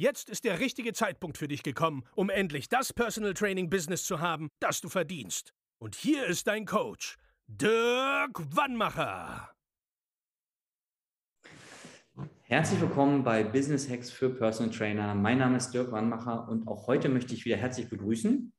[0.00, 4.18] Jetzt ist der richtige Zeitpunkt für dich gekommen, um endlich das Personal Training Business zu
[4.18, 5.52] haben, das du verdienst.
[5.78, 9.50] Und hier ist dein Coach, Dirk Wannmacher.
[12.44, 15.14] Herzlich willkommen bei Business Hacks für Personal Trainer.
[15.14, 18.54] Mein Name ist Dirk Wannmacher und auch heute möchte ich wieder herzlich begrüßen.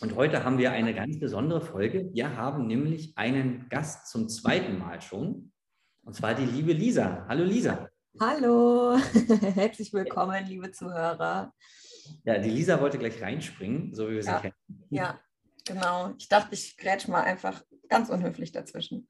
[0.00, 2.12] Und heute haben wir eine ganz besondere Folge.
[2.12, 5.52] Wir haben nämlich einen Gast zum zweiten Mal schon.
[6.02, 7.24] Und zwar die liebe Lisa.
[7.28, 7.91] Hallo Lisa.
[8.20, 8.96] Hallo,
[9.54, 11.52] herzlich willkommen, liebe Zuhörer.
[12.24, 14.36] Ja, die Lisa wollte gleich reinspringen, so wie wir ja.
[14.36, 14.86] sie kennen.
[14.90, 15.20] Ja,
[15.64, 16.14] genau.
[16.18, 19.08] Ich dachte, ich grätsch mal einfach ganz unhöflich dazwischen.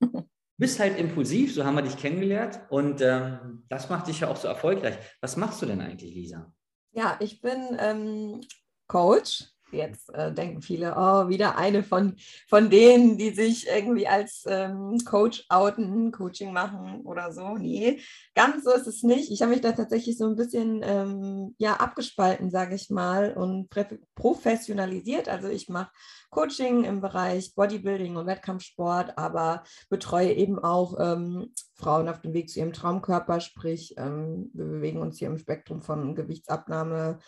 [0.00, 0.26] Du
[0.58, 4.36] bist halt impulsiv, so haben wir dich kennengelernt und ähm, das macht dich ja auch
[4.36, 4.98] so erfolgreich.
[5.20, 6.52] Was machst du denn eigentlich, Lisa?
[6.92, 8.40] Ja, ich bin ähm,
[8.88, 9.44] Coach
[9.74, 12.16] Jetzt äh, denken viele, oh, wieder eine von,
[12.48, 17.56] von denen, die sich irgendwie als ähm, Coach outen, Coaching machen oder so.
[17.56, 18.00] Nee,
[18.34, 19.30] ganz so ist es nicht.
[19.30, 23.68] Ich habe mich da tatsächlich so ein bisschen ähm, ja, abgespalten, sage ich mal, und
[24.14, 25.28] professionalisiert.
[25.28, 25.90] Also ich mache
[26.30, 32.50] Coaching im Bereich Bodybuilding und Wettkampfsport, aber betreue eben auch ähm, Frauen auf dem Weg
[32.50, 37.18] zu ihrem Traumkörper, sprich, ähm, wir bewegen uns hier im Spektrum von Gewichtsabnahme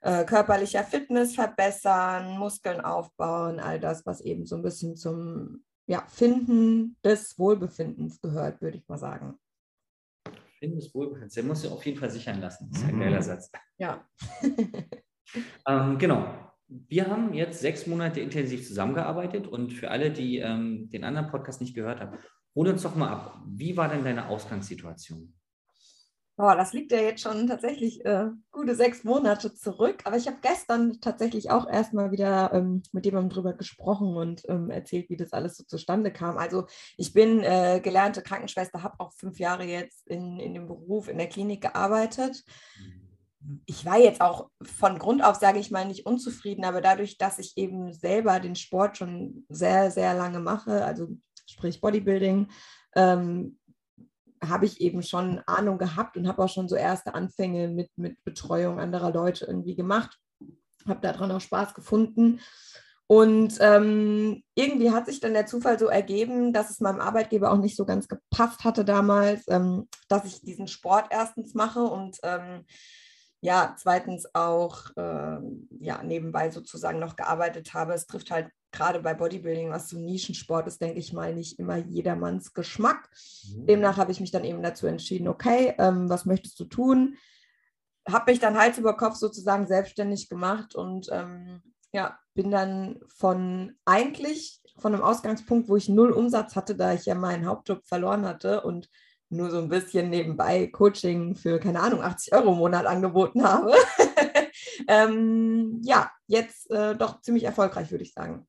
[0.00, 6.04] äh, körperlicher Fitness verbessern, Muskeln aufbauen, all das, was eben so ein bisschen zum ja,
[6.06, 9.38] Finden des Wohlbefindens gehört, würde ich mal sagen.
[10.58, 12.68] Finden des Wohlbefindens, der muss ja auf jeden Fall sichern lassen.
[12.70, 13.50] Das ist ein geiler Satz.
[13.78, 14.06] Ja.
[15.66, 16.52] ähm, genau.
[16.66, 21.62] Wir haben jetzt sechs Monate intensiv zusammengearbeitet und für alle, die ähm, den anderen Podcast
[21.62, 22.18] nicht gehört haben,
[22.54, 23.42] hol uns doch mal ab.
[23.46, 25.32] Wie war denn deine Ausgangssituation?
[26.38, 30.02] Boah, das liegt ja jetzt schon tatsächlich äh, gute sechs Monate zurück.
[30.04, 34.70] Aber ich habe gestern tatsächlich auch erstmal wieder ähm, mit jemandem drüber gesprochen und ähm,
[34.70, 36.38] erzählt, wie das alles so zustande kam.
[36.38, 36.66] Also
[36.96, 41.18] ich bin äh, gelernte Krankenschwester, habe auch fünf Jahre jetzt in, in dem Beruf in
[41.18, 42.44] der Klinik gearbeitet.
[43.66, 47.40] Ich war jetzt auch von Grund auf, sage ich mal, nicht unzufrieden, aber dadurch, dass
[47.40, 51.08] ich eben selber den Sport schon sehr, sehr lange mache, also
[51.48, 52.46] sprich Bodybuilding,
[52.94, 53.57] ähm,
[54.46, 58.22] habe ich eben schon Ahnung gehabt und habe auch schon so erste Anfänge mit, mit
[58.24, 60.18] Betreuung anderer Leute irgendwie gemacht.
[60.86, 62.40] Habe daran auch Spaß gefunden.
[63.10, 67.56] Und ähm, irgendwie hat sich dann der Zufall so ergeben, dass es meinem Arbeitgeber auch
[67.56, 72.66] nicht so ganz gepasst hatte damals, ähm, dass ich diesen Sport erstens mache und ähm,
[73.40, 75.38] ja, zweitens auch äh,
[75.80, 77.94] ja, nebenbei sozusagen noch gearbeitet habe.
[77.94, 81.58] Es trifft halt gerade bei Bodybuilding, was so ein Nischensport ist, denke ich mal, nicht
[81.58, 83.08] immer jedermanns Geschmack.
[83.54, 83.66] Mhm.
[83.66, 87.16] Demnach habe ich mich dann eben dazu entschieden, okay, ähm, was möchtest du tun?
[88.06, 91.62] Habe mich dann Hals über Kopf sozusagen selbstständig gemacht und ähm,
[91.92, 97.06] ja, bin dann von eigentlich von einem Ausgangspunkt, wo ich null Umsatz hatte, da ich
[97.06, 98.88] ja meinen Hauptjob verloren hatte und
[99.30, 103.72] nur so ein bisschen nebenbei Coaching für, keine Ahnung, 80 Euro im Monat angeboten habe.
[104.88, 108.46] ähm, ja, jetzt äh, doch ziemlich erfolgreich, würde ich sagen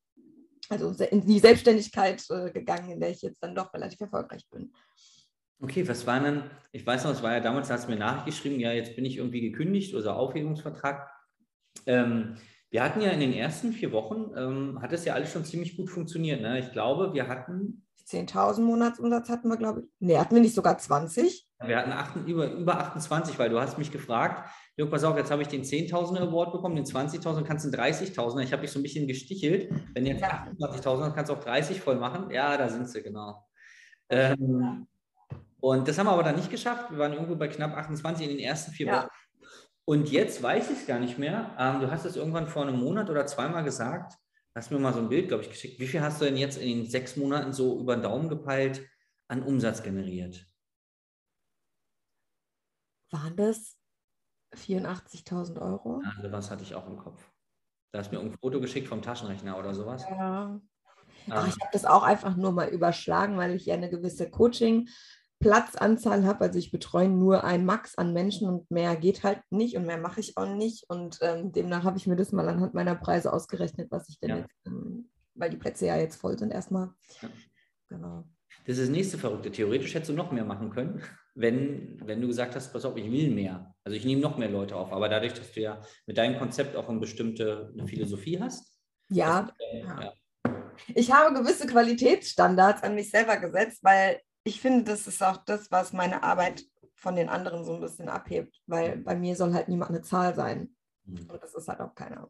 [0.69, 4.72] also in die Selbstständigkeit äh, gegangen, in der ich jetzt dann doch relativ erfolgreich bin.
[5.62, 7.97] Okay, was war denn, ich weiß noch, es war ja damals, da hast du mir
[7.97, 11.12] nachgeschrieben, ja, jetzt bin ich irgendwie gekündigt oder Aufhebungsvertrag.
[11.85, 12.38] Ähm,
[12.69, 15.75] wir hatten ja in den ersten vier Wochen, ähm, hat es ja alles schon ziemlich
[15.75, 16.41] gut funktioniert.
[16.41, 16.59] Ne?
[16.59, 19.88] Ich glaube, wir hatten 10.000 Monatsumsatz hatten wir, glaube ich.
[20.00, 21.48] Nee, hatten wir nicht sogar 20?
[21.66, 25.30] Wir hatten acht, über, über 28, weil du hast mich gefragt, Jörg, pass auf, jetzt
[25.30, 28.42] habe ich den 10.000 Award bekommen, den 20.000, kannst du den 30.000.
[28.42, 29.70] Ich habe dich so ein bisschen gestichelt.
[29.94, 30.47] Wenn du jetzt ja.
[30.58, 32.31] 28.000 hast, kannst du auch 30 voll machen.
[32.31, 33.46] Ja, da sind sie, genau.
[34.09, 34.88] Ähm,
[35.59, 36.92] und das haben wir aber dann nicht geschafft.
[36.92, 38.97] Wir waren irgendwo bei knapp 28 in den ersten vier ja.
[38.97, 39.09] Wochen.
[39.84, 41.55] Und jetzt weiß ich es gar nicht mehr.
[41.59, 44.14] Ähm, du hast es irgendwann vor einem Monat oder zweimal gesagt
[44.59, 45.79] hast mir mal so ein Bild, glaube ich, geschickt.
[45.79, 48.88] Wie viel hast du denn jetzt in den sechs Monaten so über den Daumen gepeilt
[49.28, 50.46] an Umsatz generiert?
[53.11, 53.78] Waren das
[54.56, 56.02] 84.000 Euro?
[56.17, 57.22] Also was hatte ich auch im Kopf.
[57.91, 60.06] Da hast du mir ein Foto geschickt vom Taschenrechner oder sowas.
[60.09, 60.59] Ja.
[61.29, 64.88] Ach, ich habe das auch einfach nur mal überschlagen, weil ich ja eine gewisse Coaching-
[65.40, 66.41] Platzanzahl habe.
[66.41, 69.97] Also ich betreue nur ein Max an Menschen und mehr geht halt nicht und mehr
[69.97, 70.90] mache ich auch nicht.
[70.90, 74.29] Und ähm, demnach habe ich mir das mal anhand meiner Preise ausgerechnet, was ich denn
[74.29, 74.38] ja.
[74.40, 76.90] jetzt, ähm, weil die Plätze ja jetzt voll sind erstmal.
[77.22, 77.29] Ja.
[77.88, 78.26] Genau.
[78.66, 79.50] Das ist das nächste Verrückte.
[79.50, 81.02] Theoretisch hättest du noch mehr machen können.
[81.35, 83.73] Wenn, wenn du gesagt hast, pass auf, ich will mehr.
[83.84, 86.76] Also ich nehme noch mehr Leute auf, aber dadurch, dass du ja mit deinem Konzept
[86.76, 88.78] auch eine bestimmte eine Philosophie hast.
[89.09, 89.43] Ja.
[89.43, 90.14] Das, äh, ja.
[90.96, 95.72] Ich habe gewisse Qualitätsstandards an mich selber gesetzt, weil ich finde, das ist auch das,
[95.72, 96.64] was meine Arbeit
[96.96, 100.35] von den anderen so ein bisschen abhebt, weil bei mir soll halt niemand eine Zahl
[100.35, 100.76] sein.
[101.05, 101.29] Mhm.
[101.29, 102.29] Und das ist halt auch keiner.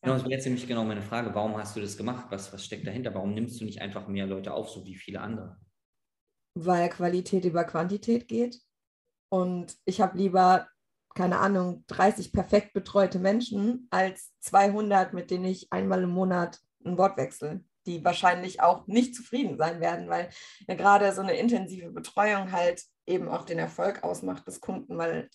[0.00, 1.34] Genau, das wäre jetzt nämlich genau meine Frage.
[1.34, 2.26] Warum hast du das gemacht?
[2.30, 3.14] Was, was steckt dahinter?
[3.14, 5.58] Warum nimmst du nicht einfach mehr Leute auf, so wie viele andere?
[6.66, 8.60] Weil Qualität über Quantität geht.
[9.30, 10.68] Und ich habe lieber,
[11.14, 16.96] keine Ahnung, 30 perfekt betreute Menschen als 200, mit denen ich einmal im Monat ein
[16.98, 20.30] Wort wechsle, die wahrscheinlich auch nicht zufrieden sein werden, weil
[20.66, 25.28] ja gerade so eine intensive Betreuung halt eben auch den Erfolg ausmacht des Kunden, weil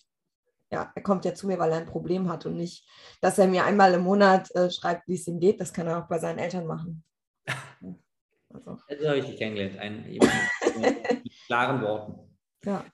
[0.70, 2.88] ja, er kommt ja zu mir, weil er ein Problem hat und nicht,
[3.20, 5.60] dass er mir einmal im Monat äh, schreibt, wie es ihm geht.
[5.60, 7.04] Das kann er auch bei seinen Eltern machen.
[8.54, 8.78] Also.
[8.88, 9.78] Das habe ich dich kennengelernt.
[9.78, 12.38] Ein, mit klaren Worten.
[12.64, 12.84] Ja.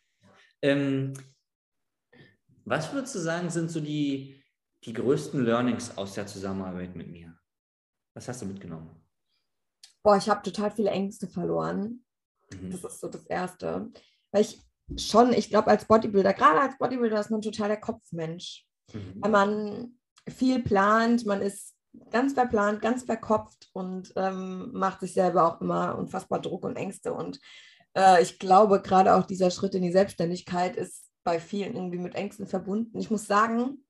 [0.63, 1.13] Ähm,
[2.65, 4.43] was würdest du sagen, sind so die,
[4.85, 7.39] die größten Learnings aus der Zusammenarbeit mit mir?
[8.15, 8.91] Was hast du mitgenommen?
[10.03, 12.05] Boah, ich habe total viele Ängste verloren.
[12.53, 12.71] Mhm.
[12.71, 13.91] Das ist so das Erste.
[14.33, 14.61] Weil ich
[14.97, 18.67] schon, ich glaube, als Bodybuilder, gerade als Bodybuilder ist man total der Kopfmensch.
[18.93, 19.15] Mhm.
[19.17, 21.77] Weil man viel plant, man ist
[22.11, 27.13] ganz verplant, ganz verkopft und ähm, macht sich selber auch immer unfassbar Druck und Ängste.
[27.13, 27.41] Und
[27.97, 32.15] äh, ich glaube, gerade auch dieser Schritt in die Selbstständigkeit ist bei vielen irgendwie mit
[32.15, 32.99] Ängsten verbunden.
[32.99, 33.85] Ich muss sagen,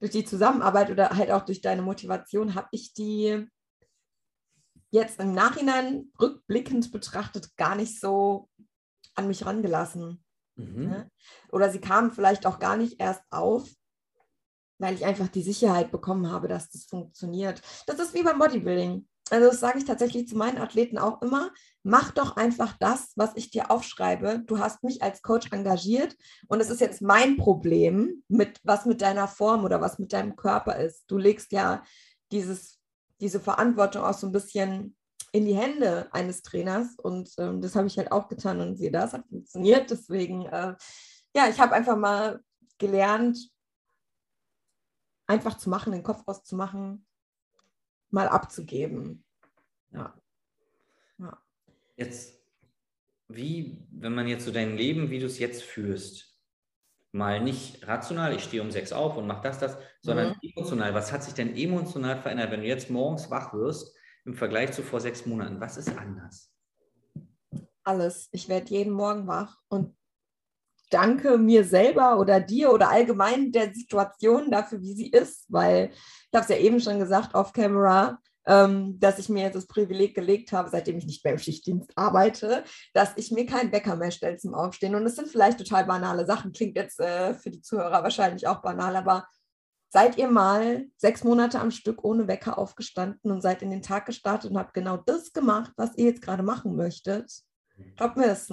[0.00, 3.46] durch die Zusammenarbeit oder halt auch durch deine Motivation habe ich die
[4.90, 8.48] jetzt im Nachhinein rückblickend betrachtet gar nicht so
[9.14, 10.24] an mich rangelassen.
[10.56, 10.88] Mhm.
[10.88, 11.10] Ne?
[11.50, 13.70] Oder sie kamen vielleicht auch gar nicht erst auf,
[14.82, 17.62] weil ich einfach die Sicherheit bekommen habe, dass das funktioniert.
[17.86, 19.06] Das ist wie beim Bodybuilding.
[19.30, 21.52] Also das sage ich tatsächlich zu meinen Athleten auch immer.
[21.84, 24.42] Mach doch einfach das, was ich dir aufschreibe.
[24.44, 26.16] Du hast mich als Coach engagiert
[26.48, 30.34] und es ist jetzt mein Problem, mit, was mit deiner Form oder was mit deinem
[30.34, 31.04] Körper ist.
[31.06, 31.84] Du legst ja
[32.32, 32.80] dieses,
[33.20, 34.96] diese Verantwortung auch so ein bisschen
[35.30, 38.90] in die Hände eines Trainers und ähm, das habe ich halt auch getan und sehe,
[38.90, 39.90] das hat funktioniert.
[39.90, 40.74] Deswegen, äh,
[41.36, 42.40] ja, ich habe einfach mal
[42.78, 43.38] gelernt,
[45.26, 47.06] einfach zu machen, den Kopf auszumachen,
[48.10, 49.24] mal abzugeben.
[49.90, 50.14] Ja.
[51.18, 51.38] ja.
[51.96, 52.40] Jetzt,
[53.28, 56.38] wie, wenn man jetzt so dein Leben, wie du es jetzt führst,
[57.12, 60.50] mal nicht rational, ich stehe um sechs auf und mache das, das, sondern mhm.
[60.54, 60.94] emotional.
[60.94, 63.96] Was hat sich denn emotional verändert, wenn du jetzt morgens wach wirst?
[64.24, 65.60] im Vergleich zu vor sechs Monaten?
[65.60, 66.52] Was ist anders?
[67.84, 68.28] Alles.
[68.32, 69.96] Ich werde jeden Morgen wach und
[70.92, 76.34] danke mir selber oder dir oder allgemein der Situation dafür, wie sie ist, weil ich
[76.34, 80.52] habe es ja eben schon gesagt, off-camera, ähm, dass ich mir jetzt das Privileg gelegt
[80.52, 84.36] habe, seitdem ich nicht mehr im Schichtdienst arbeite, dass ich mir keinen Wecker mehr stelle
[84.36, 84.94] zum Aufstehen.
[84.94, 88.62] Und es sind vielleicht total banale Sachen, klingt jetzt äh, für die Zuhörer wahrscheinlich auch
[88.62, 89.28] banal, aber
[89.94, 94.06] Seid ihr mal sechs Monate am Stück ohne Wecker aufgestanden und seid in den Tag
[94.06, 97.30] gestartet und habt genau das gemacht, was ihr jetzt gerade machen möchtet?
[97.96, 98.50] Glaubt mir das.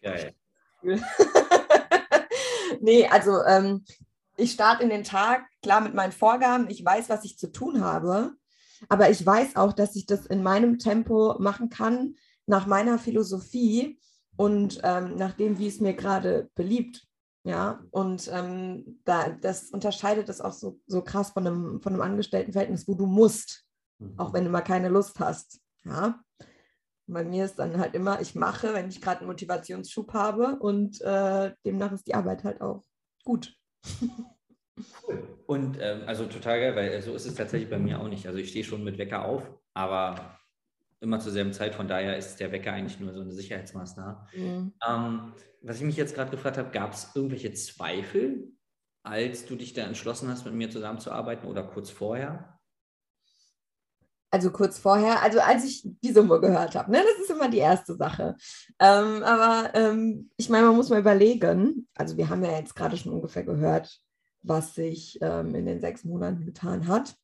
[0.00, 0.34] Geil.
[2.80, 3.84] nee, also ähm,
[4.36, 7.82] ich starte in den Tag, klar mit meinen Vorgaben, ich weiß, was ich zu tun
[7.82, 8.32] habe,
[8.88, 12.14] aber ich weiß auch, dass ich das in meinem Tempo machen kann,
[12.46, 13.98] nach meiner Philosophie
[14.36, 17.06] und ähm, nach dem, wie es mir gerade beliebt.
[17.44, 22.02] Ja, und ähm, da, das unterscheidet es auch so, so krass von einem, von einem
[22.02, 23.64] Angestelltenverhältnis, wo du musst,
[23.98, 24.18] mhm.
[24.18, 25.60] auch wenn du mal keine Lust hast.
[25.84, 26.18] Ja.
[27.06, 31.00] Bei mir ist dann halt immer, ich mache, wenn ich gerade einen Motivationsschub habe und
[31.02, 32.82] äh, demnach ist die Arbeit halt auch
[33.24, 33.54] gut.
[35.06, 35.22] Cool.
[35.46, 38.26] Und ähm, also total geil, weil so ist es tatsächlich bei mir auch nicht.
[38.26, 40.38] Also ich stehe schon mit Wecker auf, aber
[41.00, 41.74] immer zur selben Zeit.
[41.74, 44.26] Von daher ist der Wecker eigentlich nur so eine Sicherheitsmaßnahme.
[44.34, 44.72] Mhm.
[44.86, 45.32] Ähm,
[45.62, 48.52] was ich mich jetzt gerade gefragt habe, gab es irgendwelche Zweifel,
[49.02, 52.55] als du dich da entschlossen hast, mit mir zusammenzuarbeiten oder kurz vorher?
[54.30, 57.58] Also kurz vorher, also als ich die Summe gehört habe, ne, das ist immer die
[57.58, 58.36] erste Sache.
[58.78, 62.96] Ähm, aber ähm, ich meine, man muss mal überlegen, also wir haben ja jetzt gerade
[62.96, 64.00] schon ungefähr gehört,
[64.42, 67.14] was sich ähm, in den sechs Monaten getan hat.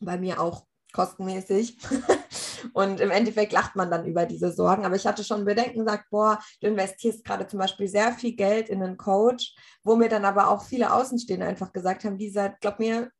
[0.00, 1.78] Bei mir auch kostenmäßig.
[2.74, 4.84] Und im Endeffekt lacht man dann über diese Sorgen.
[4.84, 8.68] Aber ich hatte schon Bedenken, gesagt, boah, du investierst gerade zum Beispiel sehr viel Geld
[8.68, 12.78] in einen Coach, wo mir dann aber auch viele Außenstehende einfach gesagt haben, Lisa, glaub
[12.78, 13.10] mir,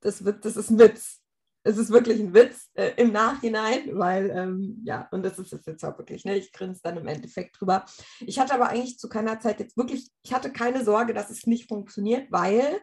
[0.00, 1.19] das, wird, das ist Witz.
[1.62, 5.66] Es ist wirklich ein Witz äh, im Nachhinein, weil, ähm, ja, und das ist es
[5.66, 6.36] jetzt auch wirklich, ne?
[6.36, 7.84] ich grinse dann im Endeffekt drüber.
[8.20, 11.46] Ich hatte aber eigentlich zu keiner Zeit jetzt wirklich, ich hatte keine Sorge, dass es
[11.46, 12.80] nicht funktioniert, weil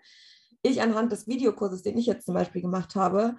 [0.61, 3.35] ich anhand des Videokurses, den ich jetzt zum Beispiel gemacht habe,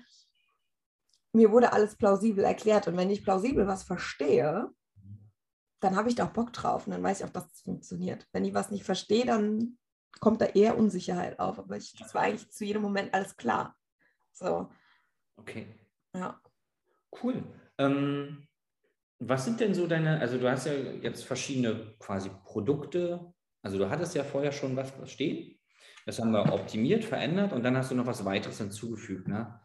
[1.33, 2.88] mir wurde alles plausibel erklärt.
[2.88, 4.71] Und wenn ich plausibel was verstehe,
[5.80, 8.26] dann habe ich da auch Bock drauf und dann weiß ich auch, dass es funktioniert.
[8.33, 9.78] Wenn ich was nicht verstehe, dann
[10.21, 11.59] kommt da eher Unsicherheit auf.
[11.59, 13.76] Aber ich, das war eigentlich zu jedem Moment alles klar.
[14.33, 14.68] So.
[15.38, 15.66] Okay.
[16.14, 16.40] Ja.
[17.23, 17.42] Cool.
[17.78, 18.47] Ähm,
[19.18, 23.33] was sind denn so deine, also du hast ja jetzt verschiedene quasi Produkte.
[23.62, 25.59] Also du hattest ja vorher schon was, was stehen.
[26.07, 29.28] Das haben wir optimiert, verändert und dann hast du noch was weiteres hinzugefügt.
[29.28, 29.61] Ne?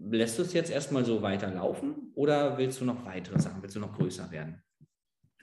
[0.00, 3.80] Lässt du es jetzt erstmal so weiterlaufen oder willst du noch weitere Sachen, willst du
[3.80, 4.62] noch größer werden?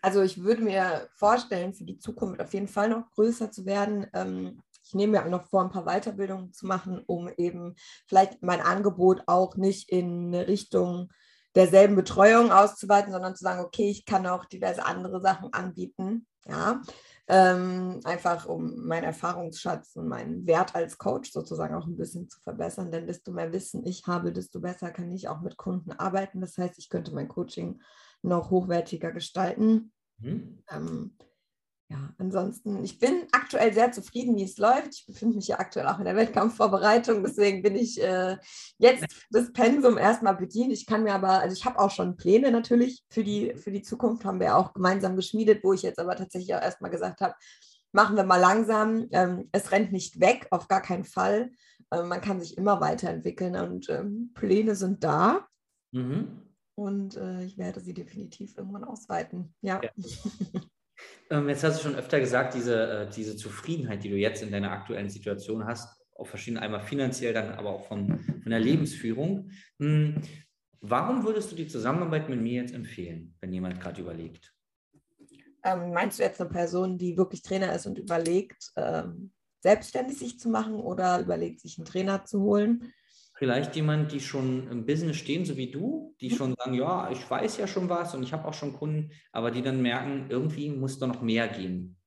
[0.01, 4.07] Also ich würde mir vorstellen, für die Zukunft auf jeden Fall noch größer zu werden.
[4.13, 7.75] Ähm, ich nehme mir auch noch vor, ein paar Weiterbildungen zu machen, um eben
[8.07, 11.11] vielleicht mein Angebot auch nicht in Richtung
[11.55, 16.27] derselben Betreuung auszuweiten, sondern zu sagen, okay, ich kann auch diverse andere Sachen anbieten.
[16.45, 16.81] Ja,
[17.27, 22.37] ähm, einfach um meinen Erfahrungsschatz und meinen Wert als Coach sozusagen auch ein bisschen zu
[22.41, 22.91] verbessern.
[22.91, 26.41] Denn desto mehr Wissen ich habe, desto besser kann ich auch mit Kunden arbeiten.
[26.41, 27.81] Das heißt, ich könnte mein Coaching
[28.23, 29.93] noch hochwertiger gestalten.
[30.17, 30.63] Mhm.
[30.69, 31.17] Ähm,
[31.93, 34.95] ja, ansonsten, ich bin aktuell sehr zufrieden, wie es läuft.
[34.95, 38.37] Ich befinde mich ja aktuell auch in der Wettkampfvorbereitung, deswegen bin ich äh,
[38.79, 40.73] jetzt das Pensum erstmal bedient.
[40.73, 43.83] Ich kann mir aber, also ich habe auch schon Pläne natürlich für die, für die
[43.83, 47.35] Zukunft, haben wir auch gemeinsam geschmiedet, wo ich jetzt aber tatsächlich auch erstmal gesagt habe,
[47.91, 49.07] machen wir mal langsam.
[49.11, 51.51] Ähm, es rennt nicht weg, auf gar keinen Fall.
[51.91, 55.45] Ähm, man kann sich immer weiterentwickeln und ähm, Pläne sind da.
[55.91, 56.41] Mhm.
[56.73, 59.53] Und äh, ich werde sie definitiv irgendwann ausweiten.
[59.61, 59.79] Ja.
[59.83, 59.91] ja.
[61.29, 64.51] ähm, jetzt hast du schon öfter gesagt, diese, äh, diese Zufriedenheit, die du jetzt in
[64.51, 69.51] deiner aktuellen Situation hast, auf verschiedene, einmal finanziell, dann aber auch von, von der Lebensführung.
[69.79, 70.21] Hm,
[70.81, 74.53] warum würdest du die Zusammenarbeit mit mir jetzt empfehlen, wenn jemand gerade überlegt?
[75.63, 79.31] Ähm, meinst du jetzt eine Person, die wirklich Trainer ist und überlegt, ähm,
[79.61, 82.93] selbstständig sich zu machen oder überlegt, sich einen Trainer zu holen?
[83.35, 86.35] Vielleicht jemand, die schon im Business stehen, so wie du, die mhm.
[86.35, 89.51] schon sagen, ja, ich weiß ja schon was und ich habe auch schon Kunden, aber
[89.51, 91.97] die dann merken, irgendwie muss da noch mehr gehen.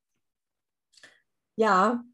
[1.56, 2.04] Ja,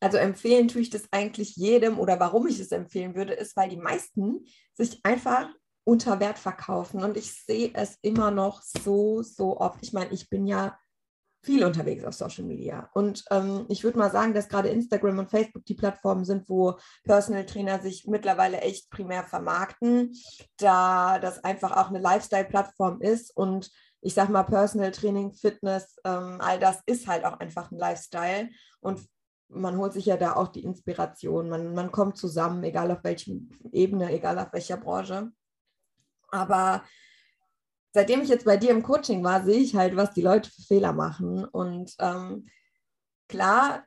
[0.00, 3.68] also empfehlen tue ich das eigentlich jedem oder warum ich es empfehlen würde, ist, weil
[3.68, 4.44] die meisten
[4.74, 5.48] sich einfach
[5.84, 9.78] unter Wert verkaufen und ich sehe es immer noch so, so oft.
[9.82, 10.78] Ich meine, ich bin ja
[11.42, 12.88] viel unterwegs auf Social Media.
[12.94, 16.78] Und ähm, ich würde mal sagen, dass gerade Instagram und Facebook die Plattformen sind, wo
[17.04, 20.14] Personal Trainer sich mittlerweile echt primär vermarkten,
[20.58, 23.36] da das einfach auch eine Lifestyle-Plattform ist.
[23.36, 23.70] Und
[24.00, 28.48] ich sage mal, Personal Training, Fitness, ähm, all das ist halt auch einfach ein Lifestyle.
[28.80, 29.00] Und
[29.48, 31.48] man holt sich ja da auch die Inspiration.
[31.48, 33.32] Man, man kommt zusammen, egal auf welcher
[33.72, 35.32] Ebene, egal auf welcher Branche.
[36.30, 36.82] Aber
[37.92, 40.62] seitdem ich jetzt bei dir im Coaching war, sehe ich halt, was die Leute für
[40.62, 41.44] Fehler machen.
[41.44, 42.46] Und ähm,
[43.28, 43.84] klar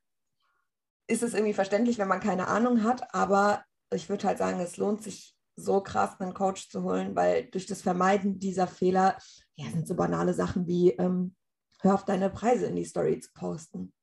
[1.07, 4.77] ist es irgendwie verständlich, wenn man keine Ahnung hat, aber ich würde halt sagen, es
[4.77, 9.17] lohnt sich so krass, einen Coach zu holen, weil durch das Vermeiden dieser Fehler,
[9.55, 11.35] ja, sind so banale Sachen wie, ähm,
[11.81, 13.93] hör auf deine Preise in die Story zu posten.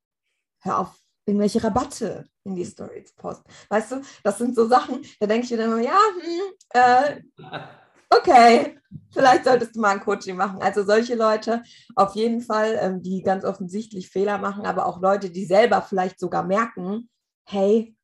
[0.60, 3.50] Hör auf irgendwelche Rabatte in die Story zu posten.
[3.68, 6.40] Weißt du, das sind so Sachen, da denke ich mir dann immer, ja, hm,
[6.70, 7.20] äh,
[8.16, 8.78] okay,
[9.10, 10.60] vielleicht solltest du mal ein Coaching machen.
[10.60, 11.62] Also solche Leute
[11.94, 16.18] auf jeden Fall, ähm, die ganz offensichtlich Fehler machen, aber auch Leute, die selber vielleicht
[16.18, 17.08] sogar merken,
[17.44, 17.96] hey,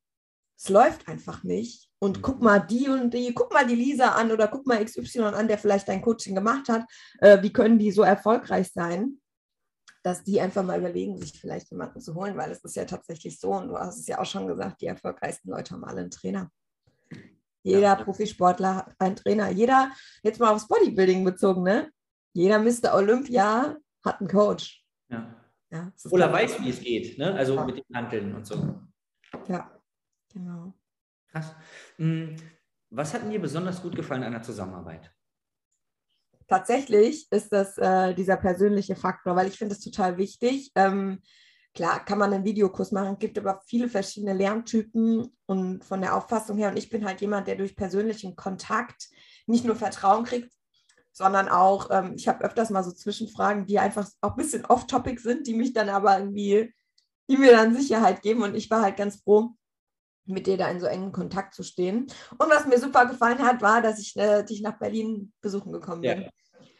[0.59, 1.89] es läuft einfach nicht.
[2.01, 5.21] Und guck mal die und die, guck mal die Lisa an oder guck mal XY
[5.21, 6.85] an, der vielleicht dein Coaching gemacht hat.
[7.21, 9.21] Äh, wie können die so erfolgreich sein?
[10.05, 13.41] Dass die einfach mal überlegen, sich vielleicht jemanden zu holen, weil es ist ja tatsächlich
[13.41, 16.11] so, und du hast es ja auch schon gesagt, die erfolgreichsten Leute haben alle einen
[16.11, 16.51] Trainer.
[17.63, 17.95] Jeder ja.
[17.97, 19.51] Profisportler hat einen Trainer.
[19.51, 19.91] Jeder,
[20.23, 21.91] jetzt mal aufs Bodybuilding bezogen, ne?
[22.33, 22.95] Jeder Mr.
[22.95, 24.85] Olympia hat einen Coach.
[25.09, 25.35] Ja.
[25.71, 27.35] ja Oder weiß, wie es geht, ne?
[27.35, 27.65] Also ja.
[27.65, 28.81] mit den Handeln und so.
[29.49, 29.71] Ja,
[30.33, 30.73] genau.
[31.31, 31.55] Krass.
[31.97, 32.37] Hm,
[32.91, 35.13] was hat dir besonders gut gefallen an der Zusammenarbeit?
[36.47, 40.73] Tatsächlich ist das äh, dieser persönliche Faktor, weil ich finde es total wichtig.
[40.75, 41.21] Ähm,
[41.79, 46.59] Klar, kann man einen Videokurs machen, gibt aber viele verschiedene Lerntypen und von der Auffassung
[46.59, 46.71] her.
[46.71, 49.09] Und ich bin halt jemand, der durch persönlichen Kontakt
[49.47, 50.53] nicht nur Vertrauen kriegt,
[51.13, 55.21] sondern auch, ähm, ich habe öfters mal so Zwischenfragen, die einfach auch ein bisschen off-topic
[55.21, 56.75] sind, die mich dann aber irgendwie,
[57.31, 58.43] die mir dann Sicherheit geben.
[58.43, 59.51] Und ich war halt ganz froh,
[60.25, 62.09] mit dir da in so engen Kontakt zu stehen.
[62.39, 66.01] Und was mir super gefallen hat, war, dass ich äh, dich nach Berlin besuchen gekommen
[66.01, 66.23] bin.
[66.23, 66.29] Ja.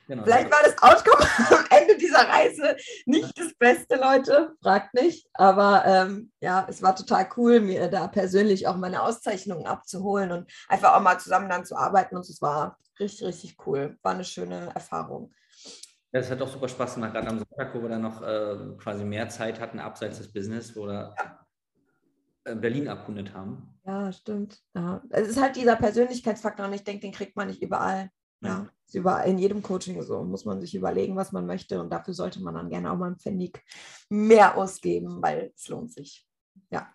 [0.09, 0.25] Genau.
[0.25, 4.55] Vielleicht war das Outcome am Ende dieser Reise nicht das Beste, Leute.
[4.63, 5.29] Fragt nicht.
[5.35, 10.51] Aber ähm, ja, es war total cool, mir da persönlich auch meine Auszeichnungen abzuholen und
[10.67, 12.17] einfach auch mal zusammen dann zu arbeiten.
[12.17, 13.99] Und es war richtig, richtig cool.
[14.03, 15.33] War eine schöne Erfahrung.
[16.11, 18.57] Ja, das hat auch super Spaß gemacht, gerade am Sonntag, wo wir dann noch äh,
[18.79, 21.39] quasi mehr Zeit hatten, abseits des Business, wo wir ja.
[22.45, 23.79] Äh, Berlin erkundet haben.
[23.85, 24.63] Ja, stimmt.
[24.75, 25.03] Ja.
[25.11, 28.11] Es ist halt dieser Persönlichkeitsfaktor und ich denke, den kriegt man nicht überall.
[28.41, 30.23] Ja, ist über, in jedem Coaching so.
[30.25, 31.81] Muss man sich überlegen, was man möchte.
[31.81, 33.63] Und dafür sollte man dann gerne auch mal ein Pfennig
[34.09, 36.27] mehr ausgeben, weil es lohnt sich.
[36.71, 36.93] Ja.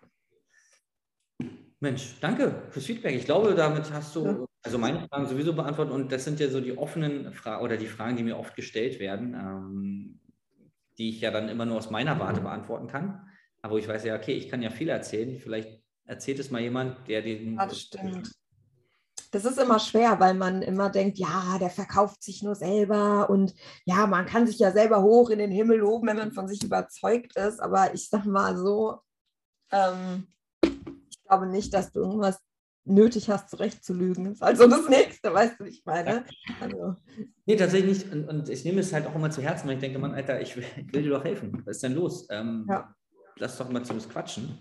[1.80, 3.14] Mensch, danke fürs Feedback.
[3.14, 4.44] Ich glaube, damit hast du ja.
[4.62, 7.86] also meine Fragen sowieso beantwortet und das sind ja so die offenen Fragen oder die
[7.86, 10.20] Fragen, die mir oft gestellt werden, ähm,
[10.96, 13.28] die ich ja dann immer nur aus meiner Warte beantworten kann.
[13.60, 15.38] Aber ich weiß ja, okay, ich kann ja viel erzählen.
[15.38, 17.56] Vielleicht erzählt es mal jemand, der den.
[17.56, 17.66] Ja,
[19.34, 23.54] das ist immer schwer, weil man immer denkt, ja, der verkauft sich nur selber und
[23.84, 26.62] ja, man kann sich ja selber hoch in den Himmel loben, wenn man von sich
[26.62, 27.60] überzeugt ist.
[27.60, 29.00] Aber ich sag mal so,
[29.72, 30.28] ähm,
[31.26, 32.38] glaube nicht, dass du irgendwas
[32.84, 34.24] nötig hast, zurechtzulügen.
[34.24, 36.24] Das ist also das Nächste, weißt du, ich meine.
[36.60, 36.96] Also.
[37.46, 38.12] Nee, tatsächlich nicht.
[38.12, 40.40] Und, und, ich nehme es halt auch immer zu Herzen, weil ich denke, Mann, Alter,
[40.40, 41.62] ich will, ich will dir doch helfen.
[41.64, 42.26] Was ist denn los?
[42.30, 42.94] Ähm, ja.
[43.38, 44.58] Lass doch mal zu uns quatschen.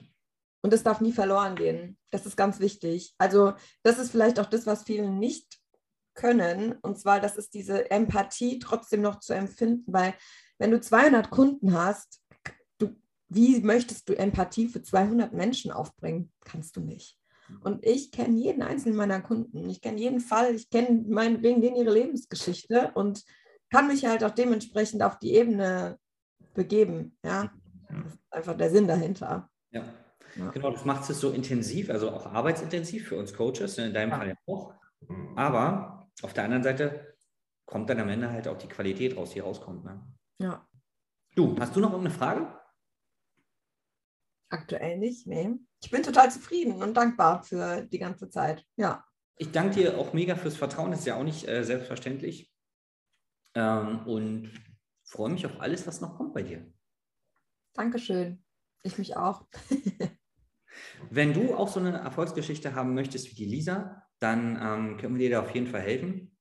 [0.63, 1.97] Und das darf nie verloren gehen.
[2.09, 3.13] Das ist ganz wichtig.
[3.17, 3.53] Also,
[3.83, 5.59] das ist vielleicht auch das, was viele nicht
[6.15, 6.73] können.
[6.81, 10.13] Und zwar, das ist diese Empathie trotzdem noch zu empfinden, weil
[10.57, 12.21] wenn du 200 Kunden hast,
[13.29, 16.31] wie möchtest du Empathie für 200 Menschen aufbringen?
[16.41, 17.17] Kannst du nicht.
[17.61, 19.69] Und ich kenne jeden einzelnen meiner Kunden.
[19.69, 20.55] Ich kenne jeden Fall.
[20.55, 23.23] Ich kenne meinetwegen denen ihre Lebensgeschichte und
[23.71, 25.97] kann mich halt auch dementsprechend auf die Ebene
[26.53, 27.17] begeben.
[27.25, 27.51] Ja,
[27.89, 29.49] das ist einfach der Sinn dahinter.
[29.71, 29.83] Ja.
[30.35, 30.49] Ja.
[30.51, 34.17] Genau, das macht es so intensiv, also auch arbeitsintensiv für uns Coaches, in deinem ja.
[34.17, 34.73] Fall ja auch.
[35.35, 37.15] Aber auf der anderen Seite
[37.65, 39.83] kommt dann am Ende halt auch die Qualität raus, die rauskommt.
[39.83, 40.01] Ne?
[40.39, 40.67] Ja.
[41.35, 42.59] Du, hast du noch irgendeine Frage?
[44.49, 45.55] Aktuell nicht, nee.
[45.81, 48.65] Ich bin total zufrieden und dankbar für die ganze Zeit.
[48.75, 49.03] Ja.
[49.37, 52.53] Ich danke dir auch mega fürs Vertrauen, das ist ja auch nicht äh, selbstverständlich.
[53.55, 54.51] Ähm, und
[55.03, 56.71] freue mich auf alles, was noch kommt bei dir.
[57.73, 58.43] Dankeschön.
[58.83, 59.47] Ich mich auch.
[61.09, 65.29] Wenn du auch so eine Erfolgsgeschichte haben möchtest wie die Lisa, dann ähm, können wir
[65.29, 66.37] dir da auf jeden Fall helfen.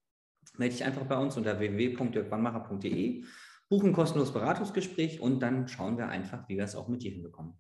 [0.57, 3.25] Melde dich einfach bei uns unter www.dirkwannmacher.de,
[3.69, 7.12] buche ein kostenloses Beratungsgespräch und dann schauen wir einfach, wie wir es auch mit dir
[7.12, 7.54] hinbekommen.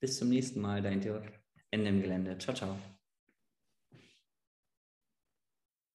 [0.00, 1.40] Bis zum nächsten Mal, dein Dirk.
[1.70, 2.38] Ende im Gelände.
[2.38, 2.97] Ciao, ciao.